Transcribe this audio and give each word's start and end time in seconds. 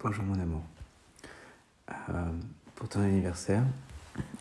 Bonjour 0.00 0.22
mon 0.22 0.38
amour. 0.38 0.62
Euh, 1.90 2.32
pour 2.76 2.88
ton 2.88 3.00
anniversaire, 3.00 3.64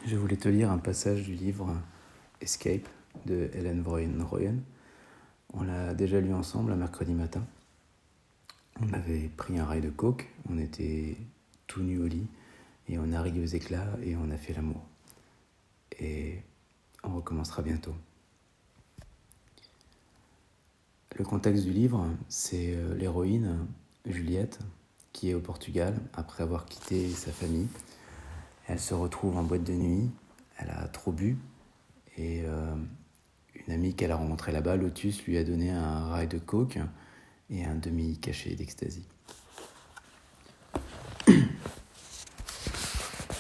je 0.05 0.15
voulais 0.15 0.35
te 0.35 0.47
lire 0.47 0.69
un 0.69 0.77
passage 0.77 1.23
du 1.23 1.33
livre 1.33 1.75
Escape 2.41 2.87
de 3.25 3.49
Helen 3.55 3.81
Royen. 3.81 4.53
On 5.55 5.63
l'a 5.63 5.95
déjà 5.95 6.21
lu 6.21 6.31
ensemble 6.31 6.73
un 6.73 6.75
mercredi 6.75 7.15
matin. 7.15 7.43
On 8.81 8.93
avait 8.93 9.31
pris 9.35 9.57
un 9.57 9.65
rail 9.65 9.81
de 9.81 9.89
coke, 9.89 10.29
on 10.47 10.59
était 10.59 11.17
tout 11.65 11.81
nu 11.81 11.99
au 12.03 12.05
lit 12.05 12.27
et 12.87 12.99
on 12.99 13.11
a 13.11 13.19
ri 13.19 13.41
aux 13.41 13.47
éclats 13.47 13.97
et 14.03 14.15
on 14.15 14.29
a 14.29 14.37
fait 14.37 14.53
l'amour. 14.53 14.85
Et 15.97 16.43
on 17.03 17.15
recommencera 17.15 17.63
bientôt. 17.63 17.95
Le 21.15 21.25
contexte 21.25 21.63
du 21.63 21.71
livre, 21.71 22.07
c'est 22.29 22.75
euh, 22.75 22.93
l'héroïne, 22.93 23.65
Juliette, 24.05 24.59
qui 25.17 25.31
est 25.31 25.33
au 25.33 25.39
Portugal 25.39 25.95
après 26.13 26.43
avoir 26.43 26.67
quitté 26.67 27.09
sa 27.09 27.31
famille. 27.31 27.67
Elle 28.67 28.79
se 28.79 28.93
retrouve 28.93 29.35
en 29.35 29.41
boîte 29.41 29.63
de 29.63 29.73
nuit, 29.73 30.11
elle 30.59 30.69
a 30.69 30.87
trop 30.89 31.11
bu 31.11 31.39
et 32.17 32.43
euh, 32.45 32.75
une 33.65 33.73
amie 33.73 33.95
qu'elle 33.95 34.11
a 34.11 34.15
rencontrée 34.15 34.51
là-bas, 34.51 34.75
Lotus, 34.75 35.25
lui 35.25 35.39
a 35.39 35.43
donné 35.43 35.71
un 35.71 36.09
rail 36.09 36.27
de 36.27 36.37
coke 36.37 36.77
et 37.49 37.65
un 37.65 37.73
demi-cachet 37.73 38.53
d'ecstasy. 38.53 39.07
Je 41.27 41.33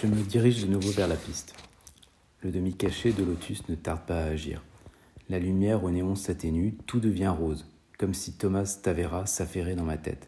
me 0.07 0.23
dirige 0.23 0.63
de 0.63 0.71
nouveau 0.71 0.89
vers 0.89 1.07
la 1.07 1.15
piste. 1.15 1.53
Le 2.41 2.49
demi-cachet 2.49 3.13
de 3.13 3.23
Lotus 3.23 3.69
ne 3.69 3.75
tarde 3.75 4.01
pas 4.01 4.23
à 4.23 4.25
agir. 4.25 4.63
La 5.29 5.37
lumière 5.37 5.83
au 5.83 5.91
néon 5.91 6.15
s'atténue, 6.15 6.75
tout 6.87 6.99
devient 6.99 7.35
rose, 7.37 7.67
comme 7.99 8.15
si 8.15 8.33
Thomas 8.33 8.79
Tavera 8.81 9.27
s'affairait 9.27 9.75
dans 9.75 9.83
ma 9.83 9.97
tête. 9.97 10.27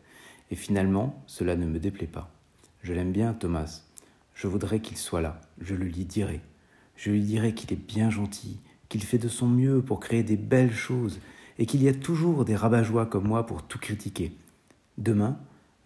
Et 0.52 0.56
finalement, 0.56 1.24
cela 1.28 1.56
ne 1.56 1.66
me 1.66 1.80
déplaît 1.80 2.08
pas. 2.08 2.32
Je 2.82 2.94
l'aime 2.94 3.12
bien, 3.12 3.34
Thomas. 3.34 3.84
Je 4.34 4.48
voudrais 4.48 4.80
qu'il 4.80 4.98
soit 4.98 5.22
là. 5.22 5.42
Je 5.60 5.76
le 5.76 5.86
lui 5.86 6.06
dirai. 6.06 6.42
Je 6.96 7.12
lui 7.12 7.22
dirai 7.22 7.54
qu'il 7.54 7.72
est 7.74 7.76
bien 7.76 8.10
gentil, 8.10 8.60
qu'il 8.90 9.04
fait 9.04 9.18
de 9.18 9.28
son 9.28 9.48
mieux 9.48 9.82
pour 9.82 10.00
créer 10.00 10.24
des 10.24 10.38
belles 10.38 10.74
choses, 10.74 11.20
et 11.58 11.66
qu'il 11.66 11.84
y 11.84 11.90
a 11.90 11.94
toujours 11.94 12.46
des 12.46 12.56
rabat-joie 12.56 13.06
comme 13.06 13.28
moi 13.28 13.46
pour 13.46 13.64
tout 13.64 13.80
critiquer. 13.80 14.34
Demain, 14.98 15.38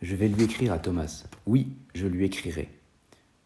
je 0.02 0.16
vais 0.16 0.28
lui 0.28 0.44
écrire 0.44 0.74
à 0.74 0.80
Thomas. 0.80 1.26
Oui, 1.46 1.76
je 1.96 2.08
lui 2.08 2.26
écrirai. 2.26 2.70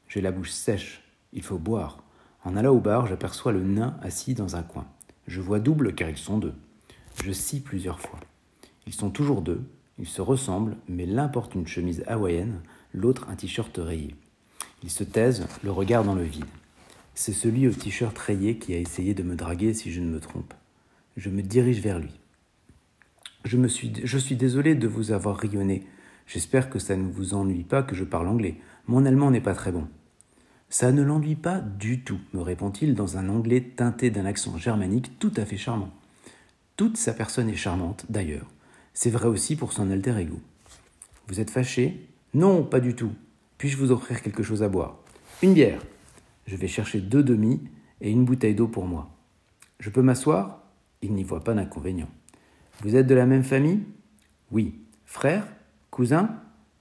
J'ai 0.08 0.22
la 0.22 0.32
bouche 0.32 0.52
sèche. 0.52 1.04
Il 1.34 1.42
faut 1.42 1.58
boire. 1.58 2.04
En 2.44 2.56
allant 2.56 2.74
au 2.74 2.80
bar, 2.80 3.08
j'aperçois 3.08 3.52
le 3.52 3.64
nain 3.64 3.98
assis 4.02 4.34
dans 4.34 4.56
un 4.56 4.64
coin. 4.64 4.88
Je 5.28 5.42
vois 5.42 5.60
double 5.60 5.94
car 5.94 6.10
ils 6.10 6.18
sont 6.18 6.38
deux. 6.38 6.54
Je 7.24 7.32
scie 7.32 7.60
plusieurs 7.60 8.00
fois. 8.00 8.20
Ils 8.86 8.94
sont 8.94 9.10
toujours 9.10 9.42
deux, 9.42 9.62
ils 10.00 10.08
se 10.08 10.22
ressemblent, 10.22 10.78
mais 10.88 11.06
l'un 11.06 11.28
porte 11.28 11.56
une 11.56 11.68
chemise 11.68 12.04
hawaïenne, 12.08 12.62
l'autre 12.94 13.28
un 13.30 13.36
t-shirt 13.36 13.76
rayé. 13.78 14.16
Ils 14.84 14.92
se 14.92 15.04
taisent, 15.04 15.48
le 15.64 15.72
regard 15.72 16.04
dans 16.04 16.16
le 16.16 16.24
vide. 16.24 16.46
C'est 17.16 17.34
celui 17.34 17.68
au 17.68 17.72
t-shirt 17.72 18.18
rayé 18.18 18.58
qui 18.58 18.74
a 18.74 18.78
essayé 18.78 19.14
de 19.14 19.24
me 19.24 19.36
draguer 19.36 19.74
si 19.74 19.92
je 19.92 20.02
ne 20.02 20.10
me 20.10 20.20
trompe. 20.20 20.54
Je 21.16 21.30
me 21.30 21.42
dirige 21.42 21.82
vers 21.82 21.98
lui. 21.98 22.14
Je, 23.44 23.66
suis, 23.68 23.92
je 24.04 24.18
suis 24.18 24.36
désolé 24.36 24.76
de 24.76 24.88
vous 24.88 25.12
avoir 25.12 25.38
rayonné. 25.38 25.84
J'espère 26.28 26.70
que 26.70 26.78
ça 26.78 26.96
ne 26.96 27.12
vous 27.12 27.34
ennuie 27.34 27.64
pas 27.64 27.82
que 27.82 27.96
je 27.96 28.04
parle 28.04 28.28
anglais. 28.28 28.58
Mon 28.86 29.06
allemand 29.06 29.32
n'est 29.32 29.42
pas 29.42 29.56
très 29.56 29.72
bon. 29.72 29.88
Ça 30.70 30.92
ne 30.92 31.02
l'ennuie 31.02 31.36
pas 31.36 31.60
du 31.60 32.04
tout, 32.04 32.20
me 32.34 32.42
répond-il 32.42 32.94
dans 32.94 33.18
un 33.18 33.30
anglais 33.30 33.62
teinté 33.76 34.12
d'un 34.12 34.26
accent 34.26 34.58
germanique 34.58 35.18
tout 35.18 35.32
à 35.38 35.46
fait 35.46 35.58
charmant. 35.58 35.92
Toute 36.76 36.98
sa 36.98 37.14
personne 37.14 37.50
est 37.50 37.56
charmante, 37.56 38.06
d'ailleurs. 38.10 38.48
C'est 39.00 39.12
vrai 39.12 39.28
aussi 39.28 39.56
pour 39.56 39.74
son 39.74 39.92
alter 39.92 40.18
ego. 40.18 40.40
Vous 41.28 41.40
êtes 41.40 41.52
fâché? 41.52 42.10
Non, 42.34 42.64
pas 42.64 42.80
du 42.80 42.96
tout. 42.96 43.12
Puis-je 43.60 43.78
vous 43.78 43.92
offrir 43.92 44.24
quelque 44.24 44.42
chose 44.42 44.64
à 44.64 44.70
boire? 44.70 44.98
Une 45.44 45.54
bière. 45.54 45.84
Je 46.48 46.56
vais 46.56 46.68
chercher 46.68 47.00
deux 47.00 47.22
demi 47.22 47.62
et 48.02 48.10
une 48.10 48.26
bouteille 48.26 48.56
d'eau 48.56 48.68
pour 48.68 48.88
moi. 48.88 49.12
Je 49.80 49.92
peux 49.92 50.02
m'asseoir? 50.02 50.64
Il 51.04 51.14
n'y 51.14 51.24
voit 51.24 51.44
pas 51.44 51.54
d'inconvénient. 51.54 52.10
Vous 52.82 52.96
êtes 52.96 53.06
de 53.06 53.14
la 53.14 53.28
même 53.28 53.44
famille? 53.44 53.84
Oui. 54.50 54.80
Frère? 55.06 55.46
Cousin? 55.92 56.32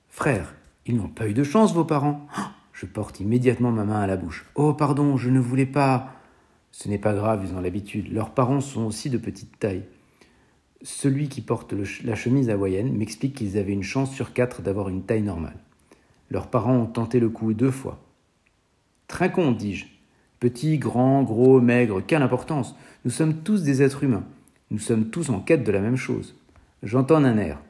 Frère. 0.09 0.55
Ils 0.87 0.97
n'ont 0.97 1.09
pas 1.09 1.28
eu 1.28 1.34
de 1.34 1.44
chance, 1.44 1.75
vos 1.75 1.84
parents. 1.84 2.26
Oh 2.38 2.43
je 2.72 2.87
porte 2.87 3.21
immédiatement 3.21 3.72
ma 3.72 3.84
main 3.84 4.00
à 4.00 4.06
la 4.06 4.16
bouche. 4.16 4.47
Oh, 4.55 4.72
pardon, 4.72 5.19
je 5.19 5.28
ne 5.28 5.38
voulais 5.38 5.66
pas. 5.66 6.15
Ce 6.72 6.88
n'est 6.88 6.97
pas 6.97 7.12
grave, 7.12 7.44
ils 7.47 7.55
ont 7.55 7.60
l'habitude. 7.60 8.10
Leurs 8.10 8.31
parents 8.31 8.62
sont 8.62 8.84
aussi 8.84 9.10
de 9.10 9.19
petite 9.19 9.59
taille. 9.59 9.84
Celui 10.89 11.29
qui 11.29 11.41
porte 11.41 11.75
la 12.05 12.15
chemise 12.15 12.49
hawaïenne 12.49 12.97
m'explique 12.97 13.35
qu'ils 13.35 13.59
avaient 13.59 13.73
une 13.73 13.83
chance 13.83 14.15
sur 14.15 14.33
quatre 14.33 14.63
d'avoir 14.63 14.89
une 14.89 15.03
taille 15.03 15.21
normale. 15.21 15.57
Leurs 16.31 16.47
parents 16.47 16.77
ont 16.77 16.87
tenté 16.87 17.19
le 17.19 17.29
coup 17.29 17.55
deux 17.55 17.73
fois. 17.73 18.01
Trinquons, 19.09 19.51
dis-je. 19.51 19.87
Petit, 20.39 20.79
grand, 20.79 21.25
gros, 21.25 21.61
maigre, 21.61 22.03
quelle 22.07 22.23
importance. 22.23 22.77
Nous 23.05 23.11
sommes 23.11 23.35
tous 23.35 23.65
des 23.65 23.83
êtres 23.83 24.05
humains. 24.05 24.23
Nous 24.71 24.79
sommes 24.79 25.11
tous 25.11 25.29
en 25.31 25.41
quête 25.41 25.65
de 25.65 25.73
la 25.73 25.81
même 25.81 25.97
chose. 25.97 26.37
J'entends 26.85 27.25
un 27.25 27.37
air. 27.37 27.61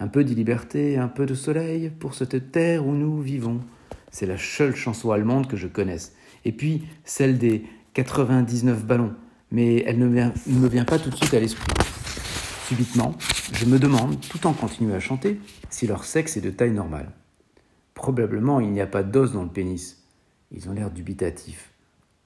Un 0.00 0.08
peu 0.08 0.24
de 0.24 0.34
liberté, 0.34 0.98
un 0.98 1.06
peu 1.06 1.24
de 1.24 1.34
soleil 1.34 1.92
pour 2.00 2.14
cette 2.14 2.50
terre 2.50 2.84
où 2.84 2.94
nous 2.94 3.20
vivons. 3.20 3.60
C'est 4.10 4.26
la 4.26 4.38
seule 4.38 4.74
chanson 4.74 5.12
allemande 5.12 5.46
que 5.46 5.56
je 5.56 5.68
connaisse. 5.68 6.16
Et 6.44 6.50
puis 6.50 6.82
celle 7.04 7.38
des 7.38 7.62
99 7.94 8.84
ballons. 8.84 9.14
Mais 9.52 9.84
elle 9.86 10.00
ne, 10.00 10.08
me 10.08 10.68
vient 10.68 10.84
pas 10.84 10.98
tout 10.98 11.10
de 11.10 11.14
suite 11.14 11.32
à 11.32 11.38
l'esprit. 11.38 11.72
Subitement, 12.66 13.14
je 13.52 13.64
me 13.64 13.78
demande, 13.78 14.18
tout 14.28 14.44
en 14.44 14.52
continuant 14.52 14.96
à 14.96 14.98
chanter, 14.98 15.38
si 15.70 15.86
leur 15.86 16.02
sexe 16.02 16.36
est 16.36 16.40
de 16.40 16.50
taille 16.50 16.72
normale. 16.72 17.12
Probablement 17.94 18.58
il 18.58 18.72
n'y 18.72 18.80
a 18.80 18.88
pas 18.88 19.04
d'os 19.04 19.34
dans 19.34 19.44
le 19.44 19.48
pénis. 19.48 20.02
Ils 20.50 20.68
ont 20.68 20.72
l'air 20.72 20.90
dubitatifs. 20.90 21.70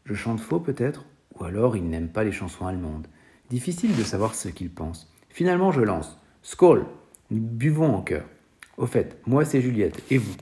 Je 0.06 0.14
chante 0.14 0.40
faux 0.40 0.58
peut-être? 0.58 1.04
Ou 1.38 1.44
alors 1.44 1.76
ils 1.76 1.86
n'aiment 1.86 2.08
pas 2.08 2.24
les 2.24 2.32
chansons 2.32 2.66
allemandes. 2.66 3.06
Difficile 3.50 3.94
de 3.94 4.02
savoir 4.02 4.34
ce 4.34 4.48
qu'ils 4.48 4.70
pensent. 4.70 5.12
Finalement 5.28 5.72
je 5.72 5.82
lance. 5.82 6.18
Skål 6.42 6.86
Nous 7.30 7.40
buvons 7.42 7.94
en 7.94 8.00
chœur. 8.00 8.24
Au 8.78 8.86
fait, 8.86 9.20
moi 9.26 9.44
c'est 9.44 9.60
Juliette, 9.60 10.02
et 10.10 10.16
vous? 10.16 10.34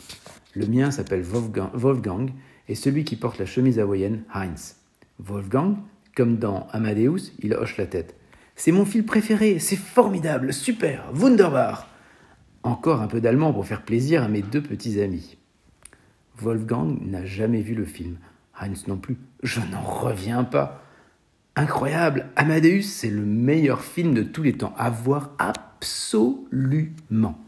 Le 0.54 0.68
mien 0.68 0.92
s'appelle 0.92 1.24
Wolfgang 1.24 2.30
et 2.68 2.76
celui 2.76 3.02
qui 3.02 3.16
porte 3.16 3.40
la 3.40 3.46
chemise 3.46 3.80
hawaïenne, 3.80 4.22
Heinz. 4.32 4.76
Wolfgang, 5.18 5.74
comme 6.14 6.36
dans 6.36 6.68
Amadeus, 6.70 7.32
il 7.40 7.52
hoche 7.54 7.78
la 7.78 7.86
tête. 7.86 8.14
C'est 8.58 8.72
mon 8.72 8.84
fil 8.84 9.06
préféré, 9.06 9.60
c'est 9.60 9.76
formidable, 9.76 10.52
super, 10.52 11.12
wunderbar. 11.14 11.88
Encore 12.64 13.00
un 13.00 13.06
peu 13.06 13.20
d'allemand 13.20 13.52
pour 13.52 13.64
faire 13.64 13.82
plaisir 13.82 14.24
à 14.24 14.28
mes 14.28 14.42
deux 14.42 14.60
petits 14.60 15.00
amis. 15.00 15.38
Wolfgang 16.36 16.98
n'a 17.06 17.24
jamais 17.24 17.60
vu 17.60 17.76
le 17.76 17.84
film. 17.84 18.16
Heinz 18.60 18.88
non 18.88 18.96
plus. 18.96 19.16
Je 19.44 19.60
n'en 19.60 19.80
reviens 19.80 20.42
pas. 20.42 20.82
Incroyable, 21.54 22.30
Amadeus, 22.34 22.82
c'est 22.82 23.10
le 23.10 23.24
meilleur 23.24 23.80
film 23.80 24.12
de 24.12 24.24
tous 24.24 24.42
les 24.42 24.54
temps. 24.54 24.74
À 24.76 24.90
voir 24.90 25.30
absolument. 25.38 27.38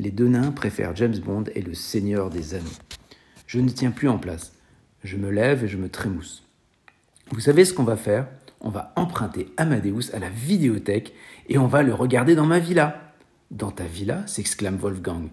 Les 0.00 0.10
deux 0.10 0.26
nains 0.26 0.50
préfèrent 0.50 0.96
James 0.96 1.18
Bond 1.24 1.44
et 1.54 1.62
le 1.62 1.74
Seigneur 1.74 2.28
des 2.28 2.56
Anneaux. 2.56 2.66
Je 3.46 3.60
ne 3.60 3.68
tiens 3.68 3.92
plus 3.92 4.08
en 4.08 4.18
place. 4.18 4.52
Je 5.04 5.16
me 5.16 5.30
lève 5.30 5.62
et 5.62 5.68
je 5.68 5.76
me 5.76 5.88
trémousse. 5.88 6.44
Vous 7.30 7.38
savez 7.38 7.64
ce 7.64 7.72
qu'on 7.72 7.84
va 7.84 7.96
faire? 7.96 8.26
On 8.60 8.68
va 8.68 8.92
emprunter 8.96 9.52
Amadeus 9.56 10.14
à 10.14 10.18
la 10.18 10.28
vidéothèque 10.28 11.14
et 11.48 11.58
on 11.58 11.66
va 11.66 11.82
le 11.82 11.94
regarder 11.94 12.34
dans 12.34 12.46
ma 12.46 12.58
villa. 12.58 13.12
Dans 13.50 13.70
ta 13.70 13.84
villa 13.84 14.26
s'exclame 14.26 14.76
Wolfgang. 14.76 15.28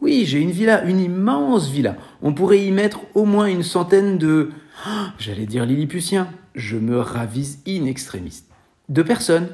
Oui, 0.00 0.24
j'ai 0.26 0.40
une 0.40 0.50
villa, 0.50 0.84
une 0.84 0.98
immense 0.98 1.70
villa. 1.70 1.96
On 2.22 2.34
pourrait 2.34 2.64
y 2.64 2.72
mettre 2.72 3.00
au 3.14 3.24
moins 3.24 3.46
une 3.46 3.62
centaine 3.62 4.18
de. 4.18 4.50
Oh, 4.86 5.06
j'allais 5.18 5.46
dire 5.46 5.64
Lilliputiens. 5.64 6.28
Je 6.56 6.76
me 6.76 6.98
ravise 6.98 7.60
in 7.68 7.86
extremis. 7.86 8.42
De 8.88 9.02
personnes. 9.02 9.48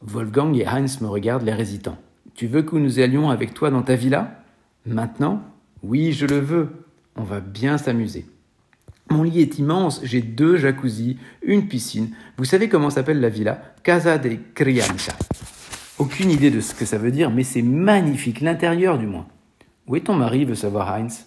Wolfgang 0.00 0.56
et 0.56 0.66
Heinz 0.66 1.02
me 1.02 1.08
regardent 1.08 1.44
l'air 1.44 1.60
hésitant. 1.60 1.98
Tu 2.34 2.46
veux 2.46 2.62
que 2.62 2.76
nous 2.76 3.00
allions 3.00 3.28
avec 3.28 3.52
toi 3.52 3.70
dans 3.70 3.82
ta 3.82 3.96
villa? 3.96 4.42
Maintenant? 4.86 5.42
Oui, 5.82 6.12
je 6.12 6.24
le 6.24 6.38
veux. 6.38 6.70
On 7.16 7.22
va 7.22 7.40
bien 7.40 7.76
s'amuser. 7.76 8.24
Mon 9.10 9.24
lit 9.24 9.40
est 9.40 9.58
immense, 9.58 10.00
j'ai 10.04 10.22
deux 10.22 10.56
jacuzzis, 10.56 11.18
une 11.42 11.66
piscine. 11.66 12.10
Vous 12.38 12.44
savez 12.44 12.68
comment 12.68 12.90
s'appelle 12.90 13.20
la 13.20 13.28
villa? 13.28 13.60
Casa 13.82 14.18
de 14.18 14.36
Crianza. 14.54 15.12
Aucune 15.98 16.30
idée 16.30 16.52
de 16.52 16.60
ce 16.60 16.74
que 16.74 16.84
ça 16.84 16.96
veut 16.96 17.10
dire, 17.10 17.30
mais 17.30 17.42
c'est 17.42 17.62
magnifique, 17.62 18.40
l'intérieur 18.40 18.98
du 18.98 19.06
moins. 19.06 19.26
Où 19.88 19.96
est 19.96 20.02
ton 20.02 20.14
mari 20.14 20.44
veut 20.44 20.54
savoir 20.54 20.92
Heinz? 20.94 21.26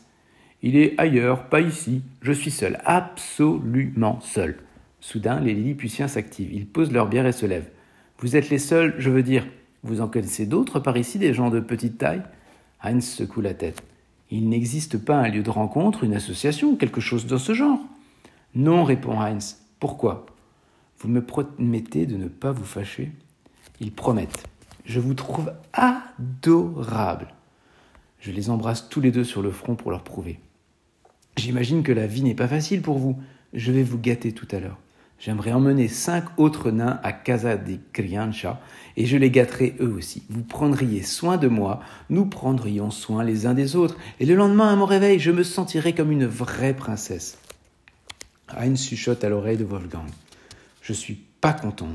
Il 0.61 0.77
est 0.77 0.93
ailleurs, 0.97 1.49
pas 1.49 1.59
ici. 1.59 2.03
Je 2.21 2.31
suis 2.31 2.51
seul, 2.51 2.79
absolument 2.85 4.21
seul. 4.21 4.55
Soudain, 5.01 5.41
les 5.41 5.53
Lilliputiens 5.53 6.07
s'activent. 6.07 6.53
Ils 6.53 6.65
posent 6.65 6.93
leur 6.93 7.09
bière 7.09 7.27
et 7.27 7.33
se 7.33 7.45
lèvent. 7.45 7.69
Vous 8.19 8.37
êtes 8.37 8.49
les 8.49 8.59
seuls, 8.59 8.95
je 8.97 9.09
veux 9.09 9.23
dire, 9.23 9.45
vous 9.83 9.99
en 9.99 10.07
connaissez 10.07 10.45
d'autres 10.45 10.79
par 10.79 10.95
ici, 10.95 11.19
des 11.19 11.33
gens 11.33 11.49
de 11.49 11.59
petite 11.59 11.97
taille? 11.97 12.23
Heinz 12.81 13.03
secoue 13.03 13.41
la 13.41 13.53
tête. 13.53 13.83
Il 14.35 14.49
n'existe 14.49 14.97
pas 14.97 15.17
un 15.17 15.27
lieu 15.27 15.43
de 15.43 15.49
rencontre, 15.51 16.03
une 16.03 16.15
association, 16.15 16.75
quelque 16.75 17.01
chose 17.01 17.27
de 17.27 17.37
ce 17.37 17.53
genre 17.53 17.77
Non, 18.55 18.83
répond 18.83 19.21
Heinz. 19.21 19.59
Pourquoi? 19.79 20.25
Vous 20.97 21.07
me 21.07 21.23
promettez 21.23 22.07
de 22.07 22.17
ne 22.17 22.27
pas 22.27 22.51
vous 22.51 22.65
fâcher 22.65 23.11
Ils 23.79 23.91
promettent. 23.91 24.47
Je 24.85 24.99
vous 24.99 25.13
trouve 25.13 25.53
adorable. 25.71 27.27
Je 28.21 28.31
les 28.31 28.49
embrasse 28.49 28.89
tous 28.89 29.01
les 29.01 29.11
deux 29.11 29.23
sur 29.23 29.43
le 29.43 29.51
front 29.51 29.75
pour 29.75 29.91
leur 29.91 30.03
prouver. 30.03 30.39
J'imagine 31.37 31.83
que 31.83 31.91
la 31.91 32.07
vie 32.07 32.23
n'est 32.23 32.33
pas 32.33 32.47
facile 32.47 32.81
pour 32.81 32.97
vous. 32.97 33.21
Je 33.53 33.71
vais 33.71 33.83
vous 33.83 33.99
gâter 33.99 34.31
tout 34.31 34.47
à 34.49 34.59
l'heure. 34.59 34.79
J'aimerais 35.23 35.53
emmener 35.53 35.87
cinq 35.87 36.25
autres 36.35 36.69
nains 36.69 36.99
à 37.01 37.13
Casa 37.13 37.55
de 37.55 37.77
Criancha 37.93 38.59
et 38.97 39.05
je 39.05 39.15
les 39.15 39.31
gâterai 39.31 39.73
eux 39.79 39.93
aussi. 39.93 40.23
Vous 40.29 40.43
prendriez 40.43 41.01
soin 41.01 41.37
de 41.37 41.47
moi, 41.47 41.79
nous 42.09 42.25
prendrions 42.25 42.91
soin 42.91 43.23
les 43.23 43.45
uns 43.45 43.53
des 43.53 43.77
autres, 43.77 43.95
et 44.19 44.25
le 44.25 44.35
lendemain 44.35 44.67
à 44.67 44.75
mon 44.75 44.83
réveil, 44.83 45.19
je 45.19 45.31
me 45.31 45.43
sentirai 45.43 45.95
comme 45.95 46.11
une 46.11 46.25
vraie 46.25 46.73
princesse. 46.73 47.37
Heinz 48.49 48.83
chuchote 48.83 49.23
à 49.23 49.29
l'oreille 49.29 49.55
de 49.55 49.63
Wolfgang. 49.63 50.09
Je 50.81 50.91
suis 50.91 51.23
pas 51.39 51.53
content. 51.53 51.87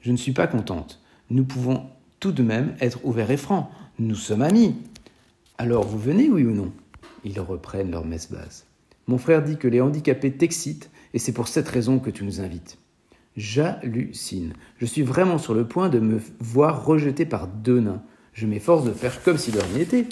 Je 0.00 0.10
ne 0.10 0.16
suis 0.16 0.32
pas 0.32 0.48
contente. 0.48 1.00
Nous 1.30 1.44
pouvons 1.44 1.88
tout 2.18 2.32
de 2.32 2.42
même 2.42 2.74
être 2.80 2.98
ouverts 3.04 3.30
et 3.30 3.36
francs. 3.36 3.68
Nous 4.00 4.16
sommes 4.16 4.42
amis. 4.42 4.74
Alors 5.56 5.86
vous 5.86 6.00
venez, 6.00 6.28
oui 6.28 6.42
ou 6.42 6.50
non? 6.50 6.72
Ils 7.22 7.38
reprennent 7.38 7.92
leur 7.92 8.04
messe 8.04 8.28
basse. 8.28 8.66
Mon 9.06 9.18
frère 9.18 9.44
dit 9.44 9.56
que 9.56 9.68
les 9.68 9.80
handicapés 9.80 10.32
t'excitent 10.32 10.90
et 11.14 11.18
c'est 11.18 11.32
pour 11.32 11.48
cette 11.48 11.68
raison 11.68 11.98
que 11.98 12.10
tu 12.10 12.24
nous 12.24 12.40
invites. 12.40 12.78
J'hallucine. 13.36 14.54
Je 14.78 14.86
suis 14.86 15.02
vraiment 15.02 15.38
sur 15.38 15.54
le 15.54 15.66
point 15.66 15.88
de 15.88 16.00
me 16.00 16.20
voir 16.40 16.84
rejeté 16.84 17.24
par 17.24 17.46
deux 17.46 17.80
nains. 17.80 18.02
Je 18.32 18.46
m'efforce 18.46 18.84
de 18.84 18.92
faire 18.92 19.22
comme 19.22 19.38
si 19.38 19.52
de 19.52 19.60
rien 19.60 19.78
n'était. 19.78 20.06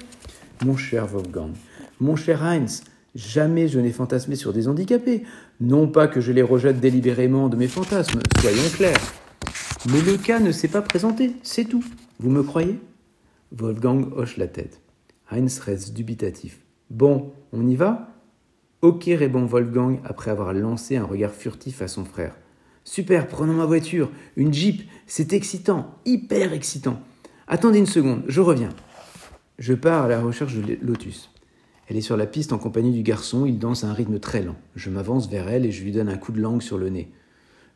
Mon 0.64 0.76
cher 0.76 1.06
Wolfgang, 1.06 1.52
mon 2.00 2.16
cher 2.16 2.44
Heinz, 2.44 2.82
jamais 3.14 3.68
je 3.68 3.78
n'ai 3.78 3.92
fantasmé 3.92 4.34
sur 4.34 4.52
des 4.52 4.66
handicapés. 4.66 5.22
Non 5.60 5.88
pas 5.88 6.08
que 6.08 6.20
je 6.20 6.32
les 6.32 6.42
rejette 6.42 6.80
délibérément 6.80 7.48
de 7.48 7.56
mes 7.56 7.68
fantasmes, 7.68 8.20
soyons 8.40 8.68
clairs. 8.74 9.14
Mais 9.90 10.00
le 10.00 10.16
cas 10.16 10.40
ne 10.40 10.50
s'est 10.50 10.68
pas 10.68 10.82
présenté, 10.82 11.32
c'est 11.42 11.64
tout. 11.64 11.84
Vous 12.18 12.30
me 12.30 12.42
croyez? 12.42 12.78
Wolfgang 13.52 14.12
hoche 14.16 14.36
la 14.36 14.48
tête. 14.48 14.80
Heinz 15.30 15.60
reste 15.60 15.92
dubitatif. 15.92 16.58
Bon, 16.90 17.32
on 17.52 17.66
y 17.66 17.76
va? 17.76 18.17
Ok, 18.80 19.06
répond 19.06 19.44
Wolfgang 19.44 19.98
après 20.04 20.30
avoir 20.30 20.52
lancé 20.52 20.96
un 20.96 21.04
regard 21.04 21.32
furtif 21.32 21.82
à 21.82 21.88
son 21.88 22.04
frère. 22.04 22.36
Super, 22.84 23.26
prenons 23.26 23.54
ma 23.54 23.66
voiture, 23.66 24.08
une 24.36 24.54
Jeep, 24.54 24.88
c'est 25.08 25.32
excitant, 25.32 25.98
hyper 26.04 26.52
excitant. 26.52 27.00
Attendez 27.48 27.80
une 27.80 27.86
seconde, 27.86 28.22
je 28.28 28.40
reviens. 28.40 28.68
Je 29.58 29.74
pars 29.74 30.04
à 30.04 30.08
la 30.08 30.20
recherche 30.20 30.54
de 30.54 30.78
Lotus. 30.80 31.32
Elle 31.88 31.96
est 31.96 32.02
sur 32.02 32.16
la 32.16 32.26
piste 32.26 32.52
en 32.52 32.58
compagnie 32.58 32.92
du 32.92 33.02
garçon, 33.02 33.46
il 33.46 33.58
danse 33.58 33.82
à 33.82 33.88
un 33.88 33.94
rythme 33.94 34.20
très 34.20 34.42
lent. 34.42 34.54
Je 34.76 34.90
m'avance 34.90 35.28
vers 35.28 35.48
elle 35.48 35.66
et 35.66 35.72
je 35.72 35.82
lui 35.82 35.90
donne 35.90 36.08
un 36.08 36.16
coup 36.16 36.30
de 36.30 36.40
langue 36.40 36.62
sur 36.62 36.78
le 36.78 36.88
nez. 36.88 37.10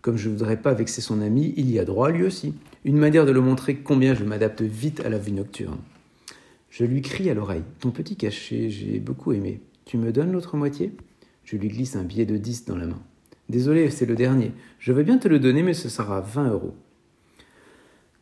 Comme 0.03 0.17
je 0.17 0.29
ne 0.29 0.35
voudrais 0.35 0.63
pas 0.63 0.73
vexer 0.73 1.01
son 1.01 1.21
ami, 1.21 1.53
il 1.57 1.69
y 1.69 1.81
a 1.81 1.85
droit 1.85 2.11
lui 2.11 2.23
aussi. 2.23 2.55
Une 2.85 2.97
manière 2.97 3.27
de 3.27 3.33
le 3.33 3.41
montrer 3.41 3.75
combien 3.75 4.15
je 4.15 4.23
m'adapte 4.23 4.63
vite 4.63 5.01
à 5.01 5.09
la 5.09 5.19
vie 5.19 5.33
nocturne. 5.33 5.81
Je 6.71 6.85
lui 6.85 7.03
crie 7.03 7.29
à 7.29 7.35
l'oreille 7.35 7.65
Ton 7.81 7.91
petit 7.91 8.15
cachet, 8.15 8.71
j'ai 8.71 9.01
beaucoup 9.01 9.33
aimé. 9.33 9.63
Tu 9.85 9.97
me 9.99 10.13
donnes 10.13 10.33
l'autre 10.33 10.57
moitié? 10.57 10.93
Je 11.45 11.57
lui 11.57 11.69
glisse 11.69 11.97
un 11.97 12.05
billet 12.05 12.27
de 12.27 12.37
10 12.37 12.67
dans 12.67 12.77
la 12.77 12.87
main. 12.87 13.03
Désolé, 13.49 13.91
c'est 13.91 14.07
le 14.07 14.15
dernier. 14.15 14.53
Je 14.79 14.93
veux 14.93 15.03
bien 15.03 15.19
te 15.19 15.29
le 15.29 15.39
donner, 15.39 15.63
mais 15.63 15.75
ce 15.75 15.89
sera 15.89 16.21
20 16.21 16.51
euros. 16.51 16.75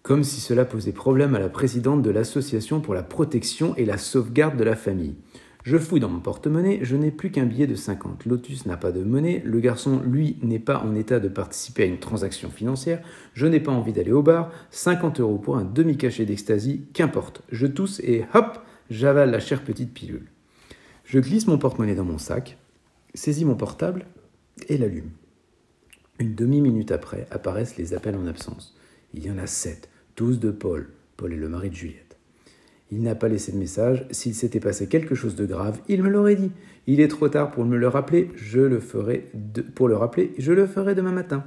Comme 0.03 0.25
si 0.25 0.41
cela 0.41 0.65
posait 0.65 0.93
problème 0.93 1.35
à 1.35 1.39
la 1.39 1.51
présidente 1.51 2.03
de 2.03 2.11
l'Association 2.11 2.81
pour 2.81 2.95
la 2.95 3.03
protection 3.03 3.77
et 3.77 3.85
la 3.85 3.99
sauvegarde 3.99 4.57
de 4.57 4.65
la 4.65 4.77
famille. 4.77 5.15
Je 5.63 5.77
fouille 5.77 6.01
dans 6.01 6.09
mon 6.09 6.21
porte-monnaie, 6.21 6.79
je 6.81 6.97
n'ai 6.97 7.11
plus 7.11 7.31
qu'un 7.31 7.45
billet 7.45 7.67
de 7.67 7.75
50. 7.75 8.25
Lotus 8.25 8.65
n'a 8.65 8.79
pas 8.79 8.93
de 8.93 9.05
monnaie, 9.05 9.43
le 9.45 9.61
garçon, 9.61 10.01
lui, 10.03 10.39
n'est 10.43 10.59
pas 10.59 10.79
en 10.79 10.95
état 10.95 11.21
de 11.21 11.29
participer 11.29 11.83
à 11.83 11.87
une 11.87 11.99
transaction 11.99 12.49
financière, 12.49 13.03
je 13.35 13.47
n'ai 13.47 13.61
pas 13.61 13.71
envie 13.71 13.93
d'aller 13.93 14.11
au 14.11 14.23
bar, 14.23 14.51
50 14.71 15.21
euros 15.21 15.37
pour 15.37 15.59
un 15.59 15.65
demi-cachet 15.65 16.25
d'ecstasy, 16.25 16.87
qu'importe. 16.95 17.43
Je 17.53 17.67
tousse 17.67 18.01
et 18.01 18.25
hop, 18.33 18.59
j'avale 18.89 19.31
la 19.31 19.39
chère 19.39 19.63
petite 19.63 19.93
pilule. 19.93 20.29
Je 21.11 21.19
glisse 21.19 21.49
mon 21.49 21.59
porte-monnaie 21.59 21.97
dans 21.97 22.05
mon 22.05 22.19
sac, 22.19 22.57
saisis 23.15 23.45
mon 23.45 23.57
portable 23.57 24.07
et 24.69 24.79
l'allume. 24.79 25.11
Une 26.21 26.37
demi-minute 26.37 26.93
après 26.93 27.27
apparaissent 27.33 27.77
les 27.77 27.95
appels 27.95 28.15
en 28.15 28.29
absence. 28.29 28.77
Il 29.13 29.27
y 29.27 29.31
en 29.33 29.39
a 29.39 29.49
sept, 29.49 29.89
tous 30.15 30.39
de 30.39 30.53
Paul. 30.53 30.89
Paul 31.17 31.33
est 31.33 31.37
le 31.37 31.49
mari 31.49 31.69
de 31.69 31.75
Juliette. 31.75 32.17
Il 32.93 33.03
n'a 33.03 33.17
pas 33.17 33.27
laissé 33.27 33.51
de 33.51 33.57
message. 33.57 34.07
S'il 34.13 34.37
s'était 34.37 34.61
passé 34.61 34.87
quelque 34.87 35.17
chose 35.17 35.35
de 35.35 35.47
grave, 35.47 35.81
il 35.89 36.01
me 36.05 36.09
l'aurait 36.09 36.37
dit. 36.37 36.53
Il 36.87 37.01
est 37.01 37.09
trop 37.09 37.29
tard 37.29 37.51
pour 37.51 37.65
me 37.65 37.77
le 37.77 37.89
rappeler. 37.89 38.31
Je 38.37 38.61
le 38.61 38.79
ferai 38.79 39.33
pour 39.75 39.89
le 39.89 39.97
rappeler. 39.97 40.33
Je 40.39 40.53
le 40.53 40.69
ferai 40.69 40.95
demain 40.95 41.11
matin. 41.11 41.43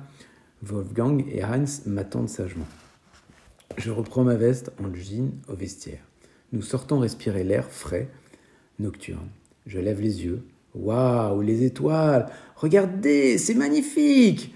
Wolfgang 0.62 1.24
et 1.31 1.42
Hans 1.42 1.63
m'attendent 1.86 2.27
sagement. 2.27 2.68
Je 3.77 3.92
reprends 3.92 4.25
ma 4.25 4.36
veste 4.36 4.74
en 4.83 4.94
jean 4.94 5.31
au 5.48 5.56
vestiaire. 5.56 6.04
Nous 6.51 6.63
sortons 6.63 7.00
respirer 7.00 7.45
l'air 7.45 7.71
frais, 7.71 8.09
nocturne. 8.77 9.30
Je 9.65 9.80
lève 9.80 10.01
les 10.01 10.24
yeux. 10.24 10.44
Waouh, 10.75 11.42
les 11.42 11.63
étoiles 11.63 12.30
Regardez, 12.56 13.38
c'est 13.38 13.54
magnifique 13.54 14.54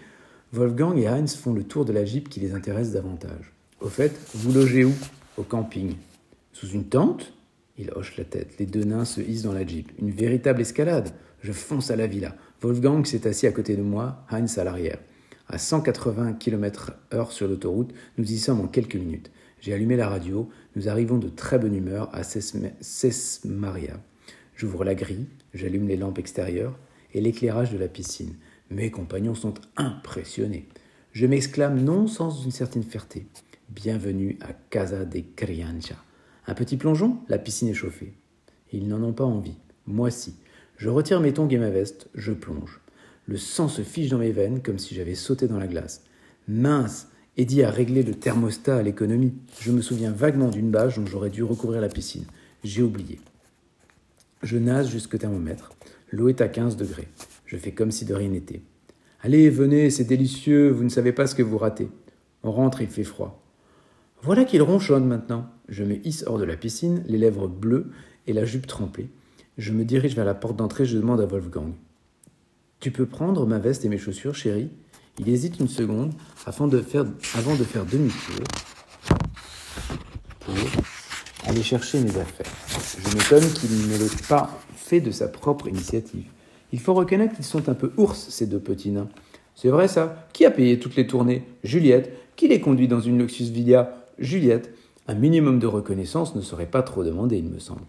Wolfgang 0.54 0.98
et 0.98 1.08
Heinz 1.08 1.36
font 1.36 1.54
le 1.54 1.64
tour 1.64 1.86
de 1.86 1.92
la 1.92 2.06
Jeep 2.06 2.30
qui 2.30 2.40
les 2.40 2.54
intéresse 2.54 2.92
davantage. 2.92 3.54
Au 3.82 3.90
fait, 3.90 4.14
vous 4.34 4.54
logez 4.54 4.86
où? 4.86 4.94
Au 5.38 5.44
camping. 5.44 5.96
Sous 6.54 6.70
une 6.70 6.86
tente? 6.86 7.34
Il 7.78 7.92
hoche 7.92 8.18
la 8.18 8.24
tête. 8.24 8.58
Les 8.58 8.66
deux 8.66 8.84
nains 8.84 9.06
se 9.06 9.22
hissent 9.22 9.44
dans 9.44 9.54
la 9.54 9.68
Jeep. 9.68 9.92
Une 10.00 10.10
véritable 10.10 10.62
escalade. 10.62 11.10
Je 11.42 11.52
fonce 11.52 11.92
à 11.92 11.96
la 11.96 12.08
villa. 12.08 12.36
Wolfgang 12.62 13.06
s'est 13.06 13.28
assis 13.28 13.46
à 13.46 13.52
côté 13.52 13.76
de 13.76 13.84
moi, 13.84 14.24
Heinz 14.32 14.58
à 14.58 14.64
l'arrière. 14.64 15.00
À 15.50 15.58
180 15.58 16.34
km/h 16.34 17.32
sur 17.32 17.48
l'autoroute, 17.48 17.94
nous 18.18 18.32
y 18.32 18.38
sommes 18.38 18.62
en 18.62 18.68
quelques 18.68 18.96
minutes. 18.96 19.32
J'ai 19.62 19.74
allumé 19.74 19.96
la 19.96 20.10
radio. 20.10 20.50
Nous 20.76 20.90
arrivons 20.90 21.18
de 21.18 21.30
très 21.30 21.60
bonne 21.60 21.76
humeur 21.76 22.10
à 22.14 22.24
Sesmaria. 22.24 24.00
J'ouvre 24.58 24.84
la 24.84 24.96
grille, 24.96 25.28
j'allume 25.54 25.88
les 25.88 25.98
lampes 25.98 26.18
extérieures 26.18 26.76
et 27.14 27.22
l'éclairage 27.22 27.72
de 27.72 27.78
la 27.78 27.88
piscine. 27.88 28.34
Mes 28.72 28.90
compagnons 28.90 29.36
sont 29.36 29.54
impressionnés. 29.76 30.68
Je 31.12 31.28
m'exclame 31.28 31.80
non 31.84 32.08
sans 32.08 32.32
une 32.44 32.50
certaine 32.50 32.82
fierté. 32.82 33.28
Bienvenue 33.70 34.36
à 34.42 34.54
Casa 34.72 35.06
de 35.06 35.22
Criancha. 35.36 35.94
Un 36.48 36.56
petit 36.56 36.76
plongeon 36.76 37.20
La 37.30 37.38
piscine 37.38 37.68
est 37.68 37.76
chauffée. 37.76 38.16
Ils 38.74 38.88
n'en 38.88 39.04
ont 39.04 39.14
pas 39.14 39.26
envie. 39.26 39.60
Moi 39.86 40.10
si. 40.10 40.34
Je 40.78 40.90
retire 40.90 41.20
mes 41.20 41.34
tongs 41.34 41.50
et 41.50 41.60
ma 41.60 41.70
veste, 41.70 42.10
je 42.16 42.32
plonge. 42.32 42.82
Le 43.28 43.38
sang 43.38 43.68
se 43.68 43.84
fiche 43.84 44.10
dans 44.10 44.18
mes 44.18 44.32
veines 44.32 44.64
comme 44.64 44.80
si 44.80 44.96
j'avais 44.96 45.14
sauté 45.14 45.48
dans 45.48 45.60
la 45.60 45.68
glace. 45.68 46.04
Mince 46.48 47.10
Eddie 47.38 47.62
a 47.62 47.70
réglé 47.70 48.02
le 48.02 48.16
thermostat 48.16 48.78
à 48.78 48.82
l'économie. 48.82 49.36
Je 49.62 49.72
me 49.72 49.84
souviens 49.84 50.12
vaguement 50.12 50.50
d'une 50.50 50.72
bâche 50.72 50.98
dont 50.98 51.06
j'aurais 51.06 51.30
dû 51.30 51.44
recouvrir 51.44 51.80
la 51.80 51.90
piscine. 51.90 52.26
J'ai 52.64 52.82
oublié. 52.82 53.20
Je 54.44 54.58
nage 54.58 54.90
jusqu'au 54.90 55.18
thermomètre. 55.18 55.72
L'eau 56.12 56.30
est 56.30 56.42
à 56.42 56.48
15 56.48 56.78
degrés. 56.78 57.08
Je 57.46 57.58
fais 57.58 57.72
comme 57.72 57.92
si 57.92 58.06
de 58.06 58.14
rien 58.14 58.30
n'était. 58.30 58.62
Allez, 59.22 59.50
venez, 59.50 59.90
c'est 59.90 60.04
délicieux, 60.04 60.70
vous 60.70 60.84
ne 60.84 60.90
savez 60.90 61.12
pas 61.12 61.26
ce 61.28 61.36
que 61.36 61.42
vous 61.42 61.58
ratez. 61.58 61.90
On 62.44 62.52
rentre, 62.52 62.82
il 62.82 62.88
fait 62.88 63.04
froid. 63.04 63.44
Voilà 64.22 64.46
qu'il 64.46 64.62
ronchonne 64.62 65.06
maintenant. 65.06 65.50
Je 65.70 65.84
me 65.84 65.96
hisse 66.08 66.24
hors 66.28 66.38
de 66.38 66.44
la 66.44 66.56
piscine, 66.56 67.04
les 67.08 67.18
lèvres 67.18 67.48
bleues 67.48 67.92
et 68.28 68.34
la 68.34 68.46
jupe 68.46 68.68
trempée. 68.68 69.10
Je 69.58 69.74
me 69.74 69.84
dirige 69.84 70.16
vers 70.16 70.26
la 70.26 70.36
porte 70.36 70.56
d'entrée, 70.56 70.86
je 70.86 70.98
demande 70.98 71.20
à 71.20 71.26
Wolfgang. 71.26 71.74
Tu 72.80 72.92
peux 72.92 73.08
prendre 73.08 73.48
ma 73.48 73.58
veste 73.58 73.86
et 73.86 73.90
mes 73.90 73.98
chaussures, 73.98 74.36
chérie? 74.36 74.70
Il 75.20 75.30
hésite 75.30 75.60
une 75.60 75.68
seconde 75.68 76.14
avant 76.46 76.68
de 76.68 76.80
faire 76.80 77.06
demi-tour 77.06 78.44
pour 80.42 80.54
aller 81.48 81.64
chercher 81.64 82.00
mes 82.02 82.16
affaires. 82.18 82.67
Je 83.10 83.16
m'étonne 83.16 83.54
qu'il 83.54 83.70
ne 83.90 83.98
l'ait 83.98 84.28
pas 84.28 84.50
fait 84.76 85.00
de 85.00 85.12
sa 85.12 85.30
propre 85.30 85.70
initiative. 85.70 86.26
Il 86.74 86.80
faut 86.80 86.94
reconnaître 86.94 87.36
qu'ils 87.36 87.46
sont 87.46 87.70
un 87.70 87.74
peu 87.74 87.94
ours, 87.96 88.28
ces 88.30 88.48
deux 88.48 88.60
petits 88.60 88.92
nains. 88.92 89.08
C'est 89.56 89.70
vrai 89.70 89.88
ça 89.88 90.28
Qui 90.34 90.46
a 90.46 90.52
payé 90.52 90.78
toutes 90.78 90.98
les 90.98 91.08
tournées? 91.08 91.44
Juliette. 91.64 92.12
Qui 92.36 92.50
les 92.50 92.60
conduit 92.60 92.90
dans 92.90 93.00
une 93.00 93.18
Luxus 93.18 93.46
Villa? 93.46 94.06
Juliette. 94.20 94.74
Un 95.08 95.16
minimum 95.16 95.58
de 95.60 95.68
reconnaissance 95.68 96.36
ne 96.36 96.42
serait 96.42 96.66
pas 96.66 96.84
trop 96.84 97.06
demandé, 97.06 97.38
il 97.38 97.48
me 97.48 97.60
semble. 97.60 97.84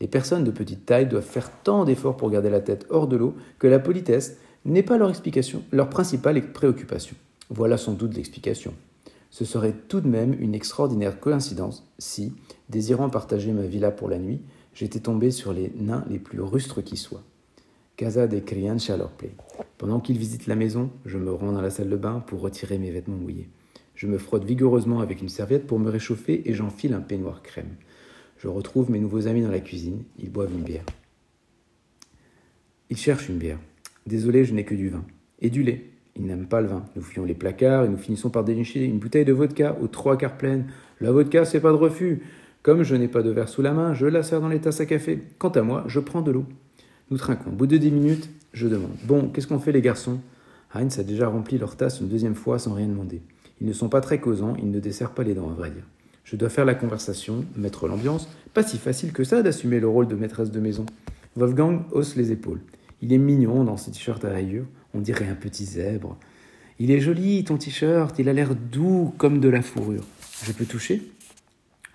Les 0.00 0.08
personnes 0.08 0.42
de 0.42 0.50
petite 0.50 0.84
taille 0.84 1.06
doivent 1.06 1.22
faire 1.22 1.50
tant 1.62 1.84
d'efforts 1.84 2.16
pour 2.16 2.30
garder 2.30 2.50
la 2.50 2.60
tête 2.60 2.86
hors 2.90 3.06
de 3.06 3.16
l'eau 3.16 3.36
que 3.60 3.68
la 3.68 3.78
politesse 3.78 4.36
n'est 4.64 4.82
pas 4.82 4.98
leur 4.98 5.10
explication, 5.10 5.62
leur 5.70 5.88
principale 5.88 6.52
préoccupation. 6.52 7.14
Voilà 7.50 7.76
sans 7.76 7.92
doute 7.92 8.16
l'explication. 8.16 8.74
Ce 9.30 9.44
serait 9.44 9.74
tout 9.88 10.00
de 10.00 10.08
même 10.08 10.34
une 10.40 10.54
extraordinaire 10.54 11.20
coïncidence 11.20 11.86
si, 11.98 12.32
désirant 12.68 13.10
partager 13.10 13.52
ma 13.52 13.62
villa 13.62 13.90
pour 13.90 14.08
la 14.08 14.18
nuit, 14.18 14.40
j'étais 14.76 15.00
tombé 15.00 15.30
sur 15.30 15.52
les 15.52 15.72
nains 15.74 16.04
les 16.08 16.18
plus 16.18 16.40
rustres 16.40 16.84
qui 16.84 16.96
soient. 16.96 17.24
Casa 17.96 18.26
de 18.26 18.38
Criancha 18.38 18.96
leur 18.96 19.10
plaît. 19.10 19.34
Pendant 19.78 20.00
qu'ils 20.00 20.18
visitent 20.18 20.46
la 20.46 20.54
maison, 20.54 20.90
je 21.06 21.16
me 21.16 21.32
rends 21.32 21.52
dans 21.52 21.62
la 21.62 21.70
salle 21.70 21.88
de 21.88 21.96
bain 21.96 22.20
pour 22.26 22.40
retirer 22.40 22.78
mes 22.78 22.90
vêtements 22.90 23.16
mouillés. 23.16 23.48
Je 23.94 24.06
me 24.06 24.18
frotte 24.18 24.44
vigoureusement 24.44 25.00
avec 25.00 25.22
une 25.22 25.30
serviette 25.30 25.66
pour 25.66 25.78
me 25.78 25.90
réchauffer 25.90 26.42
et 26.44 26.52
j'enfile 26.52 26.92
un 26.92 27.00
peignoir 27.00 27.42
crème. 27.42 27.74
Je 28.36 28.48
retrouve 28.48 28.90
mes 28.90 29.00
nouveaux 29.00 29.26
amis 29.26 29.40
dans 29.40 29.50
la 29.50 29.60
cuisine, 29.60 30.04
ils 30.18 30.30
boivent 30.30 30.52
une 30.52 30.62
bière. 30.62 30.84
Ils 32.90 32.98
cherchent 32.98 33.30
une 33.30 33.38
bière. 33.38 33.58
Désolé, 34.06 34.44
je 34.44 34.52
n'ai 34.52 34.64
que 34.64 34.74
du 34.74 34.90
vin. 34.90 35.04
Et 35.40 35.48
du 35.48 35.62
lait. 35.62 35.86
Ils 36.16 36.26
n'aiment 36.26 36.46
pas 36.46 36.60
le 36.60 36.68
vin. 36.68 36.84
Nous 36.94 37.02
fouillons 37.02 37.24
les 37.24 37.34
placards 37.34 37.84
et 37.84 37.88
nous 37.88 37.96
finissons 37.96 38.30
par 38.30 38.44
dénicher 38.44 38.84
une 38.84 38.98
bouteille 38.98 39.24
de 39.24 39.32
vodka 39.32 39.76
aux 39.80 39.88
trois 39.88 40.18
quarts 40.18 40.36
pleine. 40.36 40.66
La 41.00 41.12
vodka, 41.12 41.46
c'est 41.46 41.60
pas 41.60 41.72
de 41.72 41.76
refus. 41.76 42.22
Comme 42.66 42.82
je 42.82 42.96
n'ai 42.96 43.06
pas 43.06 43.22
de 43.22 43.30
verre 43.30 43.48
sous 43.48 43.62
la 43.62 43.72
main, 43.72 43.94
je 43.94 44.06
la 44.06 44.24
sers 44.24 44.40
dans 44.40 44.48
les 44.48 44.58
tasses 44.58 44.80
à 44.80 44.86
café. 44.86 45.22
Quant 45.38 45.50
à 45.50 45.62
moi, 45.62 45.84
je 45.86 46.00
prends 46.00 46.20
de 46.20 46.32
l'eau. 46.32 46.46
Nous 47.12 47.16
trinquons. 47.16 47.50
Au 47.50 47.54
bout 47.54 47.68
de 47.68 47.76
dix 47.76 47.92
minutes, 47.92 48.28
je 48.52 48.66
demande 48.66 48.90
Bon, 49.04 49.28
qu'est-ce 49.28 49.46
qu'on 49.46 49.60
fait, 49.60 49.70
les 49.70 49.80
garçons? 49.80 50.18
Heinz 50.74 50.98
a 50.98 51.04
déjà 51.04 51.28
rempli 51.28 51.58
leur 51.58 51.76
tasse 51.76 52.00
une 52.00 52.08
deuxième 52.08 52.34
fois 52.34 52.58
sans 52.58 52.74
rien 52.74 52.88
demander. 52.88 53.22
Ils 53.60 53.68
ne 53.68 53.72
sont 53.72 53.88
pas 53.88 54.00
très 54.00 54.18
causants, 54.18 54.56
ils 54.58 54.68
ne 54.68 54.80
desserrent 54.80 55.14
pas 55.14 55.22
les 55.22 55.34
dents, 55.34 55.48
à 55.48 55.54
vrai 55.54 55.70
dire. 55.70 55.84
Je 56.24 56.34
dois 56.34 56.48
faire 56.48 56.64
la 56.64 56.74
conversation, 56.74 57.44
mettre 57.54 57.86
l'ambiance. 57.86 58.28
Pas 58.52 58.64
si 58.64 58.78
facile 58.78 59.12
que 59.12 59.22
ça 59.22 59.42
d'assumer 59.42 59.78
le 59.78 59.86
rôle 59.86 60.08
de 60.08 60.16
maîtresse 60.16 60.50
de 60.50 60.58
maison. 60.58 60.86
Wolfgang 61.36 61.82
hausse 61.92 62.16
les 62.16 62.32
épaules. 62.32 62.62
Il 63.00 63.12
est 63.12 63.18
mignon 63.18 63.62
dans 63.62 63.76
ses 63.76 63.92
t-shirts 63.92 64.24
à 64.24 64.30
rayures, 64.30 64.66
on 64.92 64.98
dirait 64.98 65.28
un 65.28 65.36
petit 65.36 65.66
zèbre. 65.66 66.18
Il 66.80 66.90
est 66.90 66.98
joli, 66.98 67.44
ton 67.44 67.58
t-shirt, 67.58 68.18
il 68.18 68.28
a 68.28 68.32
l'air 68.32 68.56
doux 68.56 69.14
comme 69.18 69.38
de 69.38 69.48
la 69.48 69.62
fourrure. 69.62 70.02
Je 70.42 70.50
peux 70.50 70.64
toucher? 70.64 71.12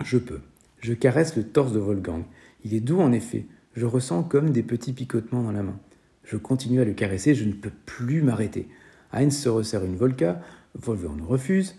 Je 0.05 0.17
peux. 0.17 0.39
Je 0.81 0.93
caresse 0.93 1.35
le 1.35 1.43
torse 1.43 1.73
de 1.73 1.79
Wolfgang. 1.79 2.23
Il 2.65 2.73
est 2.73 2.79
doux 2.79 2.99
en 2.99 3.11
effet. 3.11 3.45
Je 3.75 3.85
ressens 3.85 4.23
comme 4.23 4.49
des 4.49 4.63
petits 4.63 4.93
picotements 4.93 5.43
dans 5.43 5.51
la 5.51 5.61
main. 5.63 5.79
Je 6.23 6.37
continue 6.37 6.81
à 6.81 6.85
le 6.85 6.93
caresser, 6.93 7.35
je 7.35 7.45
ne 7.45 7.53
peux 7.53 7.71
plus 7.85 8.23
m'arrêter. 8.23 8.67
Heinz 9.13 9.37
se 9.37 9.49
resserre 9.49 9.85
une 9.85 9.95
Volca, 9.95 10.41
Wolfgang 10.75 11.21
refuse. 11.21 11.75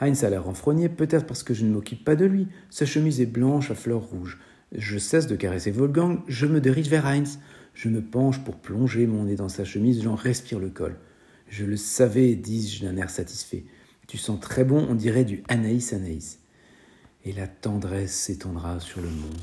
Heinz 0.00 0.24
a 0.24 0.30
l'air 0.30 0.44
renfrogné, 0.44 0.88
peut-être 0.88 1.26
parce 1.26 1.42
que 1.42 1.54
je 1.54 1.64
ne 1.64 1.70
m'occupe 1.70 2.04
pas 2.04 2.16
de 2.16 2.24
lui. 2.24 2.48
Sa 2.70 2.86
chemise 2.86 3.20
est 3.20 3.26
blanche 3.26 3.70
à 3.70 3.74
fleurs 3.74 4.02
rouges. 4.02 4.38
Je 4.72 4.98
cesse 4.98 5.26
de 5.26 5.36
caresser 5.36 5.70
Wolfgang, 5.70 6.20
je 6.26 6.46
me 6.46 6.60
dirige 6.60 6.88
vers 6.88 7.06
Heinz. 7.06 7.38
Je 7.74 7.90
me 7.90 8.00
penche 8.00 8.42
pour 8.42 8.56
plonger 8.56 9.06
mon 9.06 9.24
nez 9.24 9.36
dans 9.36 9.50
sa 9.50 9.64
chemise, 9.64 10.02
j'en 10.02 10.14
respire 10.14 10.58
le 10.58 10.70
col. 10.70 10.96
Je 11.48 11.66
le 11.66 11.76
savais, 11.76 12.34
dis-je 12.34 12.84
d'un 12.86 12.96
air 12.96 13.10
satisfait. 13.10 13.64
Tu 14.06 14.16
sens 14.16 14.40
très 14.40 14.64
bon, 14.64 14.86
on 14.88 14.94
dirait 14.94 15.24
du 15.24 15.42
Anaïs 15.48 15.92
Anaïs. 15.92 16.38
Et 17.26 17.32
la 17.32 17.48
tendresse 17.48 18.14
s'étendra 18.14 18.78
sur 18.78 19.00
le 19.00 19.08
monde. 19.08 19.40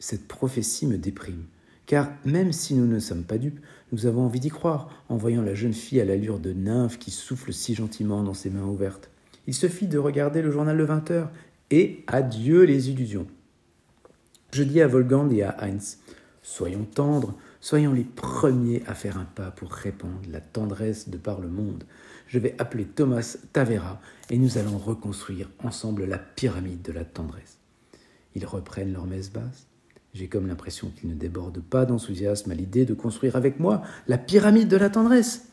Cette 0.00 0.26
prophétie 0.26 0.88
me 0.88 0.98
déprime, 0.98 1.44
car 1.86 2.10
même 2.24 2.52
si 2.52 2.74
nous 2.74 2.88
ne 2.88 2.98
sommes 2.98 3.22
pas 3.22 3.38
dupes, 3.38 3.60
nous 3.92 4.06
avons 4.06 4.22
envie 4.22 4.40
d'y 4.40 4.48
croire 4.48 4.90
en 5.08 5.16
voyant 5.16 5.42
la 5.42 5.54
jeune 5.54 5.72
fille 5.72 6.00
à 6.00 6.04
l'allure 6.04 6.40
de 6.40 6.52
nymphe 6.52 6.98
qui 6.98 7.12
souffle 7.12 7.52
si 7.52 7.76
gentiment 7.76 8.24
dans 8.24 8.34
ses 8.34 8.50
mains 8.50 8.66
ouvertes. 8.66 9.08
Il 9.46 9.54
suffit 9.54 9.86
de 9.86 9.98
regarder 9.98 10.42
le 10.42 10.50
journal 10.50 10.76
de 10.76 10.82
20 10.82 11.10
heures, 11.12 11.30
et 11.70 12.02
adieu 12.08 12.64
les 12.64 12.90
illusions. 12.90 13.28
Je 14.50 14.64
dis 14.64 14.80
à 14.80 14.88
Wolfgang 14.88 15.32
et 15.32 15.44
à 15.44 15.56
Heinz, 15.60 15.98
soyons 16.46 16.84
tendres, 16.84 17.34
Soyons 17.66 17.92
les 17.92 18.04
premiers 18.04 18.84
à 18.86 18.94
faire 18.94 19.18
un 19.18 19.24
pas 19.24 19.50
pour 19.50 19.72
répandre 19.72 20.20
la 20.30 20.40
tendresse 20.40 21.08
de 21.08 21.16
par 21.16 21.40
le 21.40 21.48
monde. 21.48 21.82
Je 22.28 22.38
vais 22.38 22.54
appeler 22.58 22.84
Thomas 22.84 23.36
Tavera 23.52 24.00
et 24.30 24.38
nous 24.38 24.56
allons 24.56 24.78
reconstruire 24.78 25.50
ensemble 25.64 26.04
la 26.04 26.18
pyramide 26.18 26.82
de 26.82 26.92
la 26.92 27.04
tendresse. 27.04 27.58
Ils 28.36 28.46
reprennent 28.46 28.92
leur 28.92 29.06
messe 29.06 29.32
basse. 29.32 29.66
J'ai 30.14 30.28
comme 30.28 30.46
l'impression 30.46 30.90
qu'ils 30.90 31.08
ne 31.08 31.16
débordent 31.16 31.60
pas 31.60 31.86
d'enthousiasme 31.86 32.52
à 32.52 32.54
l'idée 32.54 32.84
de 32.84 32.94
construire 32.94 33.34
avec 33.34 33.58
moi 33.58 33.82
la 34.06 34.16
pyramide 34.16 34.68
de 34.68 34.76
la 34.76 34.88
tendresse. 34.88 35.48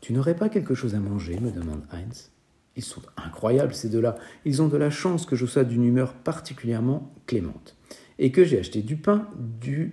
Tu 0.00 0.12
n'aurais 0.12 0.36
pas 0.36 0.48
quelque 0.48 0.76
chose 0.76 0.94
à 0.94 1.00
manger 1.00 1.40
me 1.40 1.50
demande 1.50 1.82
Heinz. 1.90 2.30
Ils 2.76 2.84
sont 2.84 3.02
incroyables, 3.16 3.74
ces 3.74 3.88
deux-là. 3.88 4.14
Ils 4.44 4.62
ont 4.62 4.68
de 4.68 4.76
la 4.76 4.90
chance 4.90 5.26
que 5.26 5.34
je 5.34 5.44
sois 5.44 5.64
d'une 5.64 5.82
humeur 5.82 6.14
particulièrement 6.14 7.12
clémente 7.26 7.76
et 8.18 8.32
que 8.32 8.44
j'ai 8.44 8.58
acheté 8.58 8.82
du 8.82 8.96
pain, 8.96 9.28
du 9.60 9.92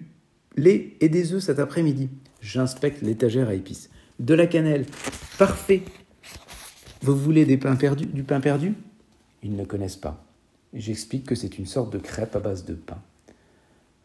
lait 0.56 0.94
et 1.02 1.10
des 1.10 1.34
œufs 1.34 1.44
cet 1.44 1.60
après-midi. 1.60 2.10
J'inspecte 2.42 3.02
l'étagère 3.02 3.50
à 3.50 3.54
épices. 3.54 3.90
De 4.20 4.34
la 4.34 4.48
cannelle. 4.48 4.86
Parfait. 5.38 5.84
Vous 7.02 7.16
voulez 7.16 7.46
des 7.46 7.58
pains 7.58 7.76
du 7.76 8.24
pain 8.24 8.40
perdu? 8.40 8.76
Ils 9.42 9.56
ne 9.56 9.66
connaissent 9.66 9.98
pas. 9.98 10.24
J'explique 10.74 11.26
que 11.26 11.36
c'est 11.36 11.58
une 11.58 11.66
sorte 11.66 11.92
de 11.92 12.00
crêpe 12.00 12.36
à 12.36 12.40
base 12.40 12.66
de 12.66 12.74
pain. 12.74 13.02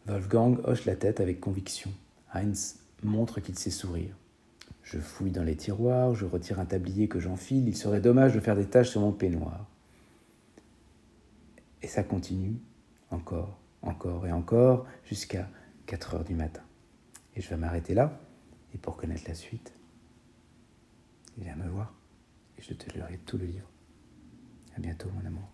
Wolfgang 0.05 0.59
hoche 0.65 0.85
la 0.85 0.95
tête 0.95 1.19
avec 1.19 1.39
conviction. 1.39 1.91
Heinz 2.33 2.79
montre 3.03 3.39
qu'il 3.39 3.57
sait 3.57 3.69
sourire. 3.69 4.15
Je 4.83 4.97
fouille 4.97 5.31
dans 5.31 5.43
les 5.43 5.55
tiroirs, 5.55 6.15
je 6.15 6.25
retire 6.25 6.59
un 6.59 6.65
tablier 6.65 7.07
que 7.07 7.19
j'enfile, 7.19 7.67
il 7.67 7.77
serait 7.77 8.01
dommage 8.01 8.33
de 8.33 8.39
faire 8.39 8.55
des 8.55 8.65
taches 8.65 8.89
sur 8.89 9.01
mon 9.01 9.11
peignoir. 9.11 9.67
Et 11.83 11.87
ça 11.87 12.01
continue, 12.03 12.55
encore, 13.11 13.58
encore 13.81 14.27
et 14.27 14.31
encore, 14.31 14.85
jusqu'à 15.05 15.49
4 15.85 16.15
heures 16.15 16.23
du 16.23 16.35
matin. 16.35 16.63
Et 17.35 17.41
je 17.41 17.49
vais 17.49 17.57
m'arrêter 17.57 17.93
là. 17.93 18.19
Et 18.73 18.77
pour 18.77 18.97
connaître 18.97 19.23
la 19.27 19.33
suite, 19.33 19.73
viens 21.37 21.55
me 21.55 21.67
voir 21.67 21.93
et 22.57 22.61
je 22.61 22.73
te 22.73 22.91
lirai 22.93 23.17
tout 23.25 23.37
le 23.37 23.45
livre. 23.45 23.69
À 24.75 24.79
bientôt, 24.79 25.09
mon 25.11 25.25
amour. 25.25 25.49